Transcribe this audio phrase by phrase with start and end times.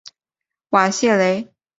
[0.71, 1.53] 瓦谢雷。